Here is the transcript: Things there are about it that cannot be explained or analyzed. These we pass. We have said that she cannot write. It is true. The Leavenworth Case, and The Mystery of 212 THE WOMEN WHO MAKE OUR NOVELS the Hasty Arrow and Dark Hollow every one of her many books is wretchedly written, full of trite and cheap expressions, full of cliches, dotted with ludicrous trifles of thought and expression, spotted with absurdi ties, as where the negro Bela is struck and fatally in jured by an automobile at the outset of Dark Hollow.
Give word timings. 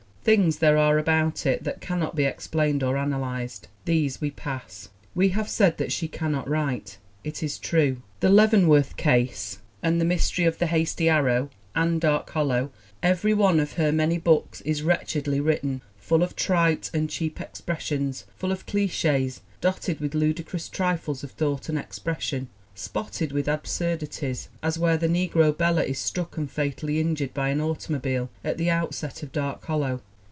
Things 0.23 0.57
there 0.59 0.77
are 0.77 0.99
about 0.99 1.47
it 1.47 1.63
that 1.63 1.81
cannot 1.81 2.15
be 2.15 2.25
explained 2.25 2.83
or 2.83 2.95
analyzed. 2.95 3.67
These 3.85 4.21
we 4.21 4.29
pass. 4.29 4.89
We 5.15 5.29
have 5.29 5.49
said 5.49 5.79
that 5.79 5.91
she 5.91 6.07
cannot 6.07 6.47
write. 6.47 6.99
It 7.23 7.41
is 7.41 7.57
true. 7.57 8.03
The 8.19 8.29
Leavenworth 8.29 8.95
Case, 8.97 9.57
and 9.81 9.99
The 9.99 10.05
Mystery 10.05 10.45
of 10.45 10.59
212 10.59 10.95
THE 10.95 11.05
WOMEN 11.05 11.23
WHO 11.23 11.25
MAKE 11.25 11.25
OUR 11.25 11.39
NOVELS 11.39 11.49
the 11.49 11.81
Hasty 11.81 11.81
Arrow 11.81 11.83
and 11.89 12.01
Dark 12.01 12.29
Hollow 12.29 12.71
every 13.01 13.33
one 13.33 13.59
of 13.59 13.73
her 13.73 13.91
many 13.91 14.19
books 14.19 14.61
is 14.61 14.83
wretchedly 14.83 15.39
written, 15.39 15.81
full 15.97 16.21
of 16.21 16.35
trite 16.35 16.91
and 16.93 17.09
cheap 17.09 17.41
expressions, 17.41 18.25
full 18.37 18.51
of 18.51 18.67
cliches, 18.67 19.41
dotted 19.59 19.99
with 19.99 20.13
ludicrous 20.13 20.69
trifles 20.69 21.23
of 21.23 21.31
thought 21.31 21.67
and 21.67 21.79
expression, 21.79 22.47
spotted 22.75 23.31
with 23.31 23.47
absurdi 23.47 24.05
ties, 24.19 24.49
as 24.61 24.77
where 24.77 24.97
the 24.97 25.07
negro 25.07 25.51
Bela 25.55 25.83
is 25.83 25.97
struck 25.97 26.37
and 26.37 26.49
fatally 26.51 26.99
in 26.99 27.15
jured 27.15 27.33
by 27.33 27.49
an 27.49 27.59
automobile 27.59 28.29
at 28.43 28.57
the 28.59 28.69
outset 28.69 29.23
of 29.23 29.31
Dark 29.31 29.65
Hollow. 29.65 29.99